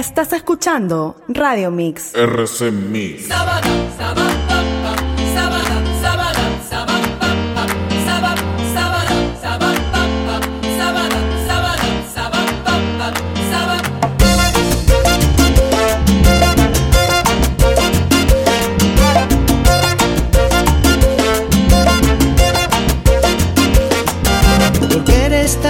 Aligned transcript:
Estás 0.00 0.32
escuchando 0.32 1.14
Radio 1.28 1.70
Mix. 1.70 2.14
RC 2.14 2.72
Mix. 2.72 3.28
Porque 24.80 25.24
eres 25.26 25.60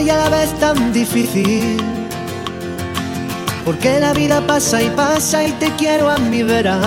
y 0.00 0.08
a 0.08 0.16
la 0.16 0.28
vez 0.30 0.58
tan 0.58 0.94
difícil 0.94 1.76
porque 3.68 4.00
la 4.00 4.14
vida 4.14 4.40
pasa 4.46 4.82
y 4.82 4.88
pasa 4.88 5.44
y 5.44 5.52
te 5.52 5.70
quiero 5.72 6.08
a 6.08 6.16
mi 6.16 6.42
vera. 6.42 6.80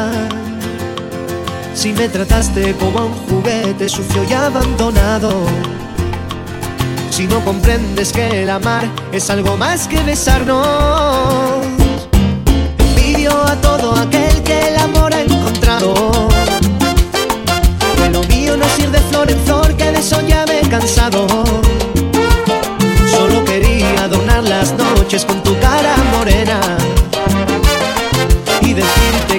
Si 1.76 1.94
me 1.94 2.10
trataste 2.10 2.74
como 2.74 2.98
a 2.98 3.06
un 3.06 3.14
juguete 3.14 3.88
sucio 3.88 4.24
y 4.28 4.34
abandonado. 4.34 5.46
Si 7.12 7.28
no 7.28 7.40
comprendes 7.46 8.12
que 8.12 8.42
el 8.42 8.50
amar 8.50 8.90
es 9.12 9.30
algo 9.30 9.58
más 9.58 9.88
que 9.88 10.02
besarnos. 10.02 11.68
Envidio 12.80 13.32
a 13.44 13.56
todo 13.58 13.94
aquel 13.94 14.42
que 14.42 14.70
el 14.70 14.78
amor 14.78 15.14
ha 15.14 15.22
encontrado. 15.22 15.94
Que 17.96 18.10
lo 18.10 18.24
mío 18.24 18.58
no 18.58 18.66
es 18.66 18.80
ir 18.80 18.90
de 18.90 19.02
flor 19.02 19.28
que 19.78 19.92
de 19.92 20.00
eso 20.00 20.20
ya 20.28 20.48
me 20.48 20.68
cansado. 20.68 21.28
Solo 23.12 23.46
quería 23.46 24.04
adornar 24.04 24.44
las 24.46 24.74
noches 24.74 25.26
con 25.26 25.44
tu 25.44 25.61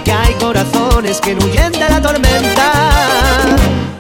que 0.05 0.13
hay 0.13 0.35
corazones 0.35 1.21
que 1.21 1.35
no 1.35 1.45
huyen 1.45 1.73
de 1.73 1.89
la 1.89 2.01
tormenta. 2.01 2.73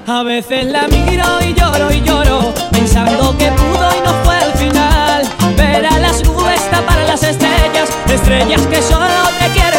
A 0.06 0.22
veces 0.22 0.67
la 0.67 0.89
miro 0.89 1.25
y 1.42 1.55
lloro 1.55 1.92
y 1.92 2.00
lloro, 2.03 2.53
pensando 2.70 3.36
que 3.39 3.50
pudo 3.53 3.89
y 3.97 4.00
no 4.06 4.12
fue 4.25 4.36
el 4.45 4.53
final. 4.53 5.23
Ver 5.56 5.86
a 5.86 5.98
las 5.98 6.25
nubes 6.25 6.61
tapar 6.70 6.98
las 7.06 7.23
estrellas, 7.23 7.91
estrellas 8.12 8.67
que 8.67 8.83
solo 8.83 9.06
te 9.39 9.48
quieren 9.50 9.72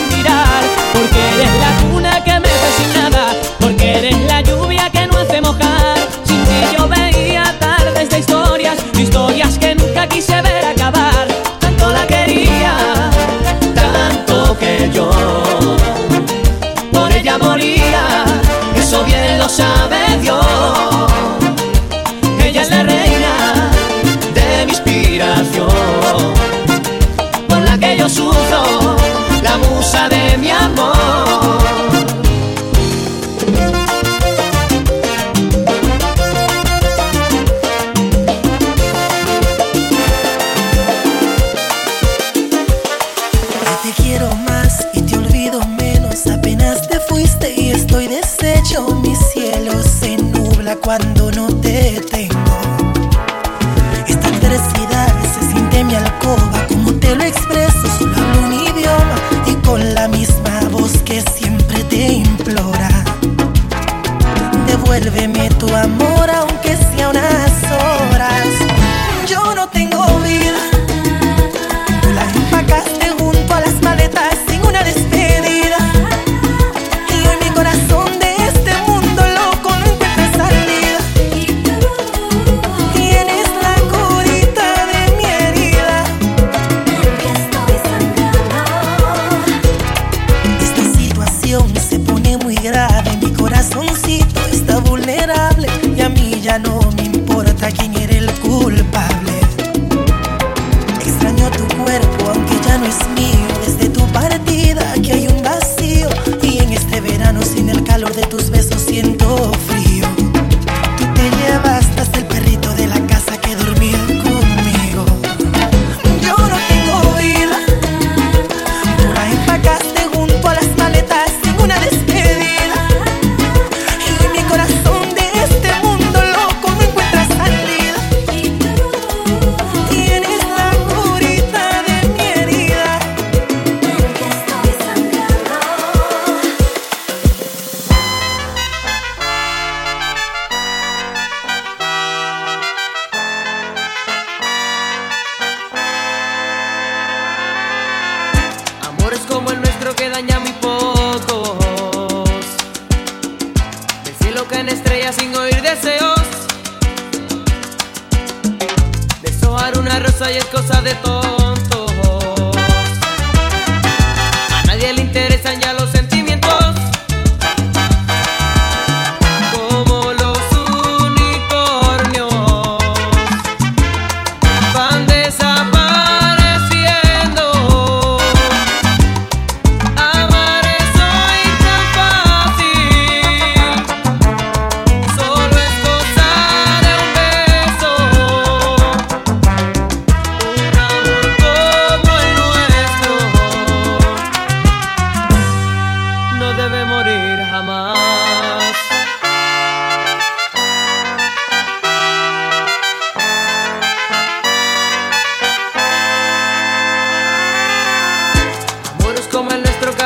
cuando 50.83 51.12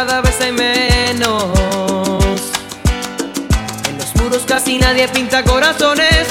cada 0.06 0.22
vez 0.22 0.40
hay 0.42 0.52
menos. 0.52 1.44
En 3.90 3.98
los 3.98 4.16
muros 4.18 4.44
casi 4.48 4.78
nadie 4.78 5.08
pinta 5.08 5.44
corazones. 5.44 6.28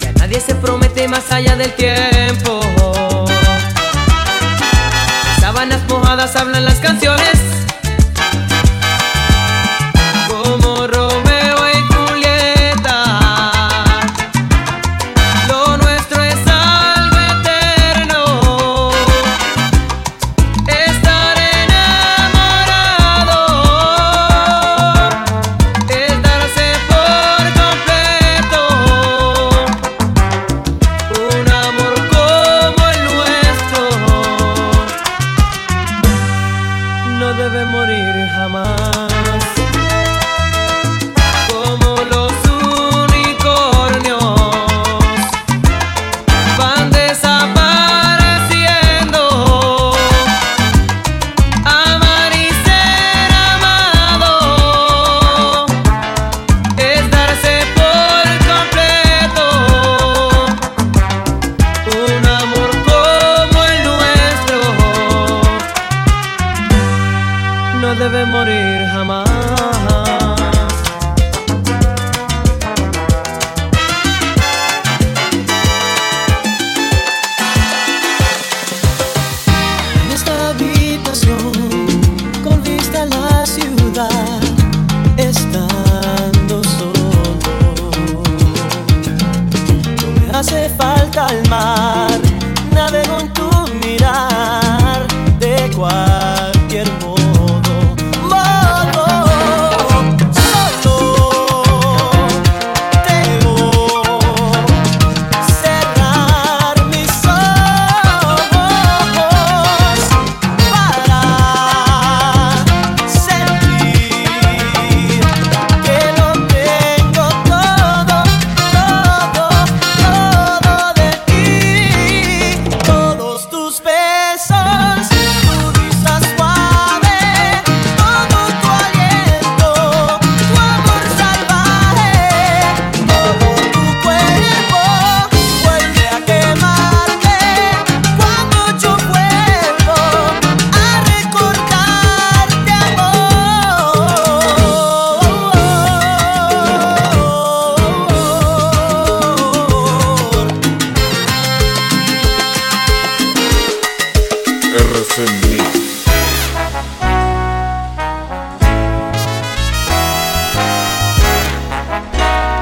Ya 0.00 0.12
nadie 0.18 0.38
se 0.38 0.54
promete 0.54 1.08
más 1.08 1.32
allá 1.32 1.56
del 1.56 1.72
tiempo. 1.76 2.60
Las 5.24 5.40
sábanas 5.40 5.80
mojadas 5.88 6.36
hablan 6.36 6.66
las 6.66 6.78
canciones. 6.80 7.55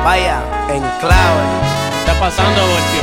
Vaya, 0.04 0.42
en 0.68 0.82
clave. 1.00 1.42
Está 2.00 2.20
pasando, 2.20 2.60
Volpi? 2.60 3.00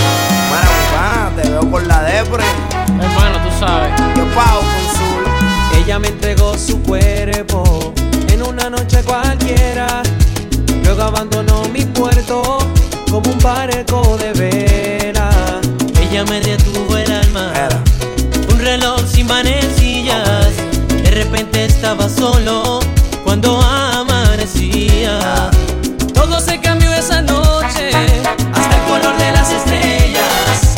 Mara, 0.95 1.31
te 1.35 1.49
veo 1.49 1.61
por 1.61 1.85
la 1.87 2.03
depre. 2.03 2.43
Hermano, 2.87 3.37
tú 3.43 3.49
sabes. 3.59 3.91
Yo 4.15 4.25
pago 4.35 4.59
con 4.59 4.85
su. 4.95 5.77
Ella 5.79 5.99
me 5.99 6.07
entregó 6.09 6.57
su 6.57 6.81
cuerpo 6.83 7.93
en 8.29 8.43
una 8.43 8.69
noche 8.69 9.03
cualquiera. 9.03 10.03
Luego 10.83 11.01
abandonó 11.01 11.63
mi 11.73 11.83
puerto 11.85 12.59
como 13.09 13.31
un 13.31 13.39
barco 13.39 14.17
de 14.17 14.33
vela. 14.33 15.29
Ella 15.99 16.23
me 16.25 16.39
detuvo 16.39 16.95
el 16.95 17.11
alma. 17.11 17.51
Era. 17.55 17.79
Un 18.53 18.59
reloj 18.59 19.00
sin 19.21 19.27
manecillas. 19.27 20.55
De 21.03 21.11
repente 21.11 21.65
estaba 21.65 22.09
solo 22.09 22.79
cuando 23.23 23.59
amanecía. 23.61 25.49
Todo 26.13 26.39
se 26.39 26.59
cambió 26.59 26.91
esa 26.93 27.21
noche, 27.21 27.89
hasta 28.53 28.75
el 28.75 28.83
color 28.91 29.17
de 29.17 29.31
las 29.31 29.51
estrellas. 29.51 30.75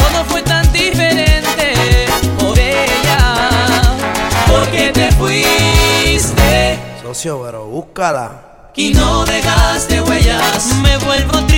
Todo 0.00 0.24
fue 0.26 0.42
tan 0.42 0.70
diferente 0.72 1.74
oh, 2.08 2.44
por 2.44 2.58
ella. 2.58 3.82
Porque 4.48 4.90
te 4.92 5.12
fuiste. 5.12 6.78
Socio, 7.02 7.42
pero 7.44 7.66
búscala. 7.66 8.70
Y 8.76 8.92
no 8.92 9.24
dejaste 9.24 10.00
huellas. 10.00 10.74
Me 10.82 10.96
vuelvo. 10.98 11.53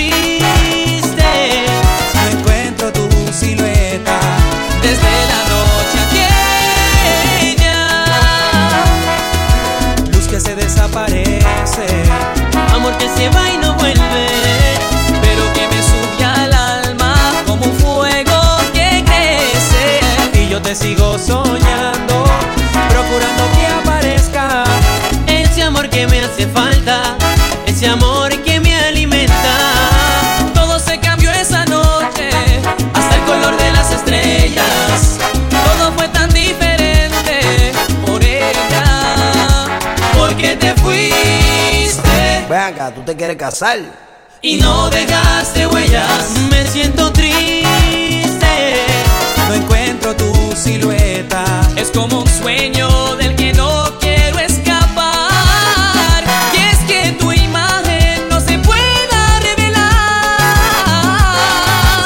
se 13.17 13.29
va 13.29 13.49
y 13.49 13.57
no 13.57 13.73
vuelve, 13.73 14.27
pero 15.21 15.51
que 15.53 15.67
me 15.67 15.81
sube 15.81 16.23
al 16.23 16.53
alma 16.53 17.15
como 17.47 17.65
un 17.65 17.73
fuego 17.73 18.57
que 18.73 19.03
crece 19.03 20.39
y 20.39 20.49
yo 20.49 20.61
te 20.61 20.75
sigo 20.75 21.17
soñando, 21.17 22.25
procurando 22.89 23.43
que 23.55 23.65
aparezca 23.81 24.63
ese 25.25 25.63
amor 25.63 25.89
que 25.89 26.05
me 26.05 26.19
hace 26.19 26.45
falta, 26.45 27.15
ese 27.65 27.87
amor 27.87 28.29
que 28.43 28.59
me 28.59 28.75
alimenta. 28.75 29.55
Todo 30.53 30.77
se 30.77 30.99
cambió 30.99 31.31
esa 31.31 31.65
noche, 31.65 32.29
hasta 32.93 33.15
el 33.15 33.21
color 33.21 33.57
de 33.57 33.71
las 33.71 33.91
estrellas, 33.93 35.17
todo 35.49 35.91
fue 35.93 36.07
tan 36.09 36.26
Ven 42.49 42.59
acá, 42.59 42.93
tú 42.93 43.01
te 43.01 43.13
quieres 43.13 43.35
casar. 43.35 43.77
Y 44.41 44.55
no 44.55 44.89
dejaste 44.89 45.67
huellas. 45.67 46.29
Me 46.49 46.65
siento 46.65 47.11
triste. 47.11 47.67
No 49.49 49.53
encuentro 49.53 50.15
tu 50.15 50.33
silueta. 50.55 51.43
Es 51.75 51.91
como 51.91 52.21
un 52.21 52.27
sueño 52.27 53.15
del 53.17 53.35
que 53.35 53.51
no 53.51 53.91
quiero 53.99 54.39
escapar. 54.39 56.23
Y 56.53 56.57
es 56.57 56.77
que 56.87 57.11
tu 57.19 57.33
imagen 57.33 58.29
no 58.29 58.39
se 58.39 58.57
pueda 58.59 59.39
revelar. 59.41 60.39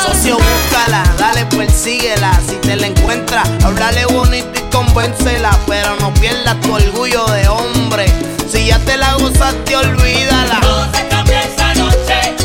Socio, 0.07 0.37
búscala, 0.37 1.03
dale, 1.19 1.45
persíguela. 1.45 2.31
Si 2.47 2.55
te 2.55 2.75
la 2.77 2.87
encuentras, 2.87 3.47
háblale 3.63 4.05
bonito 4.07 4.59
y 4.59 4.61
convéncela. 4.71 5.55
Pero 5.67 5.95
no 5.99 6.11
pierdas 6.15 6.59
tu 6.61 6.73
orgullo 6.73 7.27
de 7.27 7.47
hombre 7.47 7.80
te 8.85 8.97
la 8.97 9.13
gozaste, 9.13 9.75
olvídala. 9.75 10.59
Todo 10.61 10.85
se 10.93 11.07
cambió 11.07 11.35
esa 11.37 11.73
noche, 11.75 12.35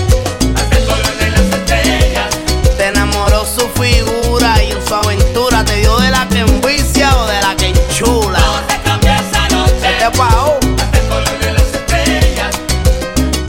hasta 0.54 0.76
el 0.78 0.84
color 0.84 1.16
de 1.18 1.30
las 1.30 1.40
estrellas. 1.40 2.34
Te 2.76 2.86
enamoró 2.88 3.44
su 3.44 3.68
figura 3.80 4.62
y 4.62 4.72
en 4.72 4.86
su 4.86 4.94
aventura 4.94 5.64
te 5.64 5.76
dio 5.76 5.96
de 5.98 6.10
la 6.10 6.26
que 6.28 6.40
envicia 6.40 7.16
o 7.16 7.26
de 7.26 7.40
la 7.40 7.56
que 7.56 7.66
enchula. 7.68 8.38
Todo 8.38 8.60
se 8.68 8.80
cambió 8.82 9.12
esa 9.12 9.48
noche, 9.48 9.90
este 9.90 10.10
pao. 10.18 10.58
hasta 10.78 10.98
el 10.98 11.08
color 11.08 11.38
de 11.38 11.52
las 11.52 11.62
estrellas. 11.62 12.56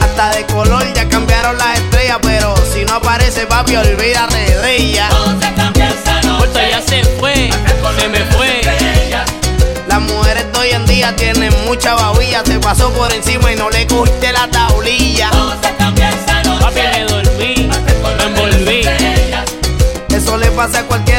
Hasta 0.00 0.30
de 0.30 0.46
color 0.46 0.94
ya 0.94 1.08
cambiaron 1.08 1.56
las 1.58 1.78
estrellas, 1.78 2.18
pero 2.22 2.54
si 2.72 2.84
no 2.84 2.94
aparece 2.94 3.46
papi, 3.46 3.76
olvídate 3.76 4.58
de 4.58 4.76
ella. 4.76 5.08
maravilla, 11.08 11.16
tienes 11.16 11.54
mucha 11.66 11.94
babilla, 11.94 12.42
te 12.42 12.58
pasó 12.58 12.90
por 12.92 13.12
encima 13.12 13.52
y 13.52 13.56
no 13.56 13.70
le 13.70 13.86
cogiste 13.86 14.32
la 14.32 14.48
tablilla. 14.48 15.30
Vamos 15.32 15.54
a. 15.54 16.58
Papi, 16.60 16.80
me 16.80 17.04
dormí, 17.04 17.68
me 18.16 18.24
envolví. 18.24 18.88
Eso 20.14 20.36
le 20.36 20.50
pasa 20.50 20.80
a 20.80 20.82
cualquier 20.84 21.17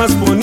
más 0.00 0.18
bonito. 0.18 0.39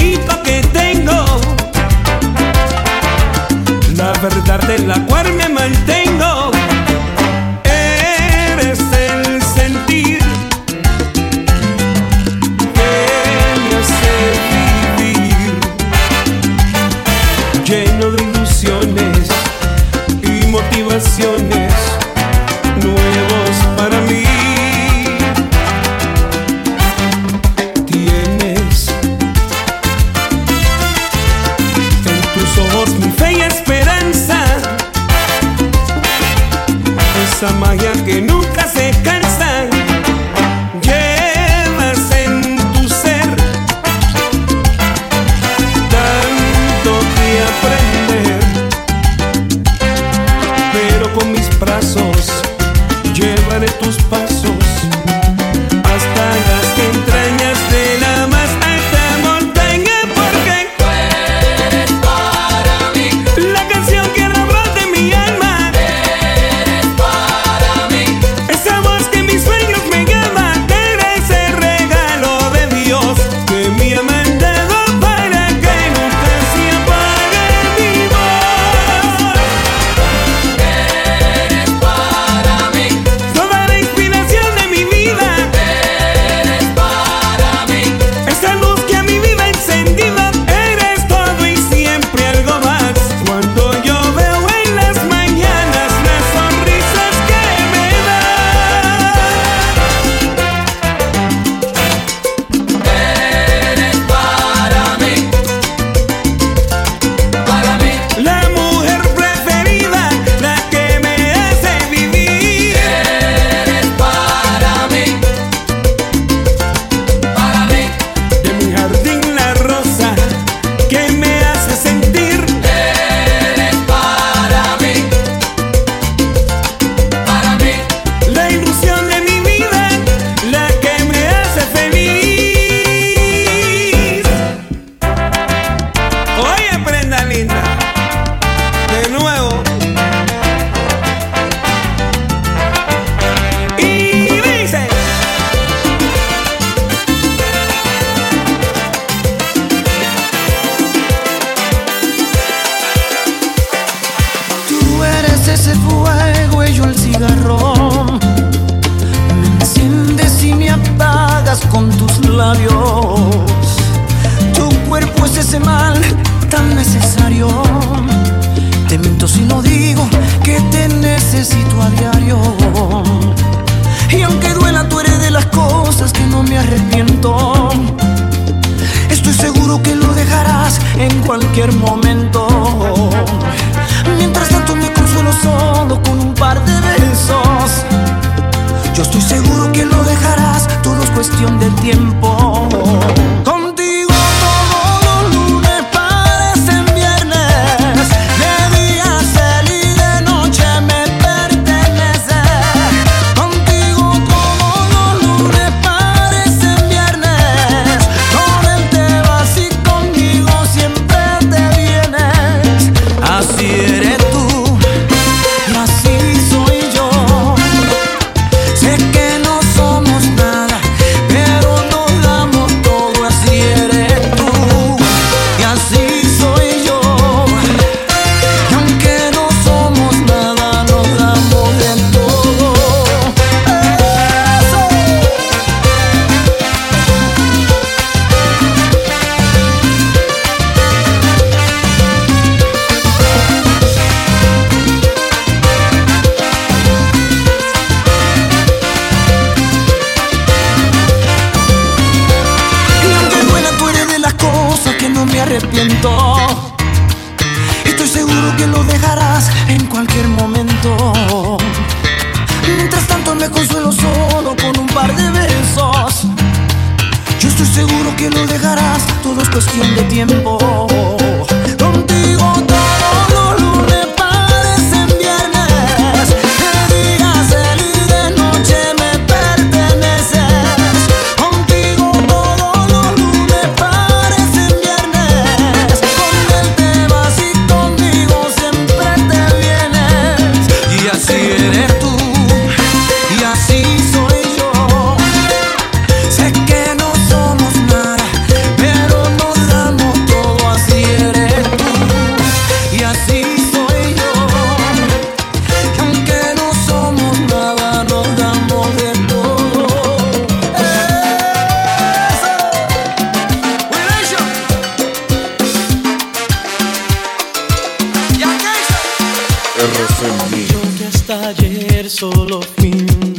ayer 321.59 322.09
solo 322.09 322.61
fui 322.77 322.91
un 322.91 323.33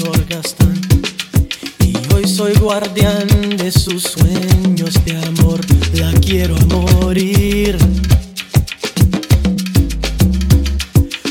y 1.80 2.14
hoy 2.14 2.26
soy 2.26 2.54
guardián 2.54 3.26
de 3.56 3.70
sus 3.70 4.02
sueños 4.02 4.94
de 5.04 5.16
amor. 5.26 5.60
La 5.94 6.12
quiero 6.20 6.56
a 6.56 6.64
morir. 6.66 7.76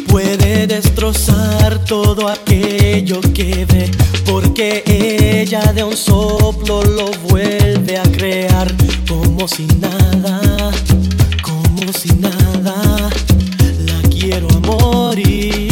Puede 0.07 0.67
destrozar 0.67 1.83
todo 1.85 2.27
aquello 2.27 3.21
que 3.33 3.65
ve, 3.65 3.89
porque 4.25 4.83
ella 4.85 5.73
de 5.73 5.83
un 5.83 5.95
soplo 5.95 6.83
lo 6.83 7.11
vuelve 7.29 7.97
a 7.97 8.03
crear 8.03 8.67
como 9.07 9.47
si 9.47 9.65
nada, 9.79 10.71
como 11.41 11.93
si 11.93 12.09
nada. 12.13 13.09
La 13.85 14.09
quiero 14.09 14.47
a 14.49 14.59
morir. 14.59 15.66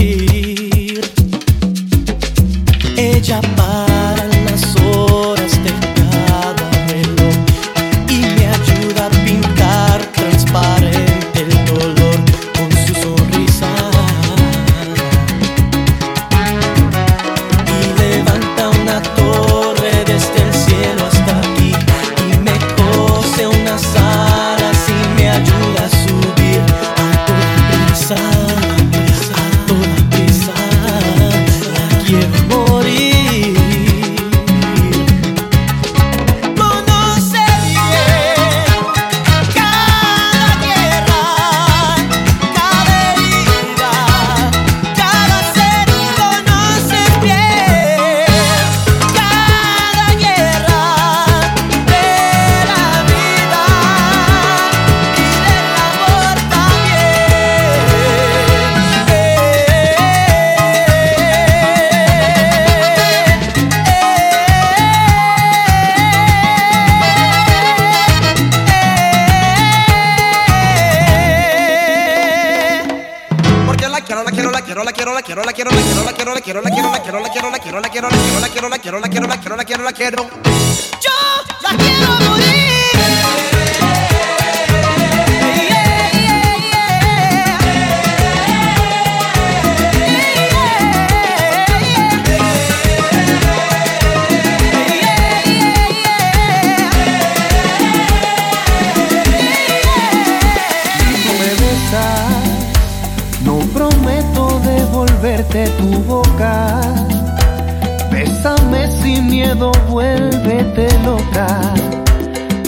quiero 80.05 80.45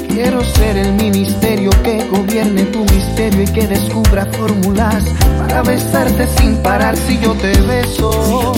Quiero 0.08 0.43
ser 0.43 0.78
el 0.78 0.93
ministerio 0.93 1.70
que 1.84 2.08
gobierne 2.10 2.63
tu 2.63 2.80
misterio 2.86 3.43
y 3.43 3.48
que 3.48 3.67
descubra 3.67 4.26
fórmulas 4.26 5.04
para 5.38 5.62
besarte 5.62 6.28
sin 6.38 6.58
parar 6.63 6.98
si 6.98 7.20
yo 7.20 7.34
te 7.34 7.60
beso. 7.62 8.54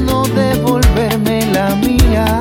No 0.00 0.24
devolverme 0.24 1.46
la 1.52 1.74
mía. 1.76 2.38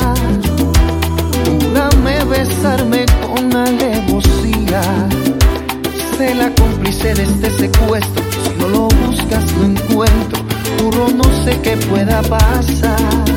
Júrame 1.45 2.23
besarme 2.25 3.05
con 3.25 3.55
alevosía. 3.55 4.81
Sé 6.17 6.35
la 6.35 6.53
cómplice 6.53 7.13
de 7.13 7.23
este 7.23 7.49
secuestro. 7.51 8.23
Si 8.43 8.59
no 8.59 8.67
lo 8.67 8.87
buscas, 8.87 9.51
lo 9.53 9.65
encuentro. 9.65 10.43
Juro 10.79 11.07
no 11.09 11.23
sé 11.45 11.59
qué 11.61 11.77
pueda 11.77 12.21
pasar. 12.23 13.34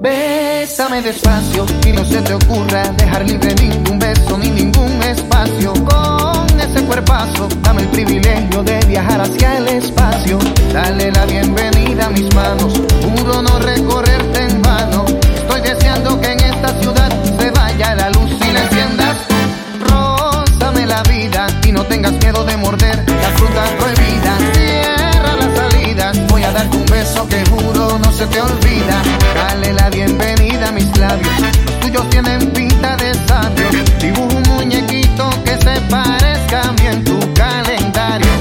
Bésame 0.00 1.02
despacio 1.02 1.66
y 1.86 1.92
no 1.92 2.02
se 2.06 2.22
te 2.22 2.32
ocurra 2.32 2.88
dejar 2.96 3.22
libre 3.28 3.54
ningún 3.56 3.98
beso 3.98 4.38
ni 4.38 4.48
ningún 4.48 5.02
espacio. 5.02 5.74
Con 5.74 6.58
ese 6.58 6.82
cuerpazo, 6.86 7.46
dame 7.60 7.82
el 7.82 7.88
privilegio 7.88 8.62
de 8.62 8.78
viajar 8.86 9.20
hacia 9.20 9.58
el 9.58 9.68
espacio. 9.68 10.38
Dale 10.72 11.12
la 11.12 11.26
bienvenida 11.26 12.06
a 12.06 12.10
mis 12.10 12.34
manos, 12.34 12.80
juro 13.02 13.42
no 13.42 13.58
recorrerte 13.58 14.42
en 14.42 14.62
vano. 14.62 15.04
Estoy 15.04 15.60
deseando 15.60 16.18
que 16.18 16.32
en 16.32 16.40
esta 16.40 16.80
ciudad 16.80 17.12
se 17.38 17.50
vaya 17.50 17.94
la 17.94 18.08
luz 18.08 18.30
y 18.40 18.52
la 18.52 18.62
enciendas. 18.62 19.16
Rózame 19.80 20.86
la 20.86 21.02
vida 21.02 21.46
y 21.66 21.72
no 21.72 21.84
tengas 21.84 22.12
miedo 22.12 22.42
de 22.46 22.56
morder 22.56 23.04
la 23.06 23.28
fruta 23.36 23.64
prohibida 23.78 24.69
eso 27.10 27.26
que 27.26 27.44
juro 27.46 27.98
no 27.98 28.12
se 28.12 28.26
te 28.26 28.40
olvida. 28.40 29.02
Dale 29.34 29.72
la 29.72 29.90
bienvenida 29.90 30.68
a 30.68 30.72
mis 30.72 30.96
labios. 30.96 31.40
Los 31.40 31.80
tuyos 31.80 32.10
tienen 32.10 32.50
pinta 32.50 32.96
de 32.96 33.14
sabio. 33.26 33.68
Dibujo 34.00 34.36
un 34.36 34.42
muñequito 34.54 35.28
que 35.44 35.56
se 35.58 35.80
parezca 35.88 36.62
a 36.68 36.72
mí 36.72 36.86
en 36.86 37.04
tu 37.04 37.18
calendario. 37.34 38.32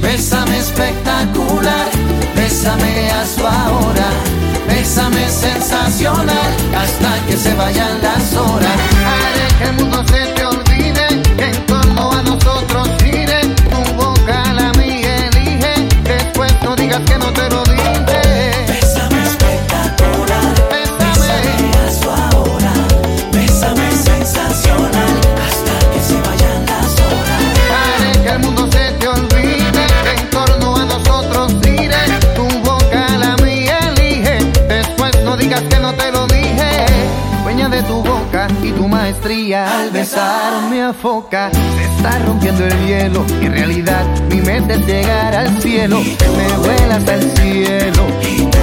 Bésame 0.00 0.58
espectacular, 0.58 1.88
bésame 2.34 3.10
a 3.10 3.26
su 3.26 3.46
ahora. 3.46 4.08
Bésame 4.68 5.28
sensacional 5.28 6.50
hasta 6.74 7.26
que 7.26 7.36
se 7.36 7.54
vayan 7.54 8.00
las 8.02 8.34
horas. 8.34 8.76
Haré 9.10 9.46
que 9.58 9.64
el 9.64 9.72
mundo 9.74 10.04
se 10.06 10.26
te 10.34 10.44
olvide 10.44 11.06
que 11.36 11.44
en 11.44 11.66
torno 11.66 12.12
a 12.12 12.22
nosotros. 12.22 12.88
digas 16.94 17.04
que 17.10 17.18
no 17.18 17.32
te 17.32 17.48
lo. 17.50 17.73
Maestría 39.04 39.80
al 39.80 39.90
besar 39.90 40.70
me 40.70 40.82
afoca. 40.82 41.50
Se 41.52 41.84
está 41.96 42.18
rompiendo 42.20 42.64
el 42.64 42.86
hielo. 42.86 43.24
En 43.42 43.52
realidad 43.52 44.04
mi 44.30 44.40
mente 44.40 44.74
es 44.74 44.86
llegar 44.86 45.34
al 45.34 45.60
cielo. 45.60 46.00
Me 46.00 46.56
vuelas 46.58 47.06
al 47.08 47.22
cielo, 47.36 48.02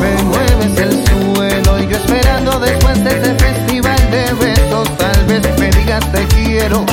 me 0.01 0.23
mueves 0.23 0.77
el 0.79 0.93
suelo. 1.05 1.79
Y 1.79 1.87
yo 1.87 1.97
esperando 1.97 2.59
después 2.59 3.03
de 3.03 3.09
este 3.11 3.35
festival 3.35 4.11
de 4.11 4.33
besos, 4.33 4.97
tal 4.97 5.25
vez 5.25 5.59
me 5.59 5.69
digas 5.69 6.11
te 6.11 6.25
quiero. 6.35 6.85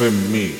RC 0.00 0.10
Mix. 0.32 0.59